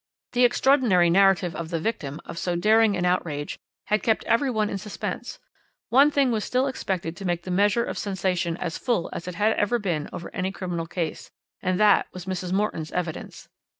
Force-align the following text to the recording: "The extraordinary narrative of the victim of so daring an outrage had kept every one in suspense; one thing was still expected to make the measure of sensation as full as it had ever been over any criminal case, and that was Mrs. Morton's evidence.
"The 0.31 0.43
extraordinary 0.45 1.11
narrative 1.11 1.55
of 1.55 1.69
the 1.69 1.79
victim 1.79 2.19
of 2.25 2.39
so 2.39 2.55
daring 2.55 2.97
an 2.97 3.05
outrage 3.05 3.59
had 3.85 4.01
kept 4.01 4.23
every 4.23 4.49
one 4.49 4.67
in 4.67 4.79
suspense; 4.79 5.37
one 5.89 6.09
thing 6.09 6.31
was 6.31 6.43
still 6.43 6.65
expected 6.65 7.15
to 7.15 7.23
make 7.23 7.43
the 7.43 7.51
measure 7.51 7.85
of 7.85 7.99
sensation 7.99 8.57
as 8.57 8.79
full 8.79 9.11
as 9.13 9.27
it 9.27 9.35
had 9.35 9.55
ever 9.57 9.77
been 9.77 10.09
over 10.11 10.33
any 10.33 10.51
criminal 10.51 10.87
case, 10.87 11.29
and 11.61 11.79
that 11.79 12.07
was 12.13 12.25
Mrs. 12.25 12.51
Morton's 12.51 12.91
evidence. 12.91 13.47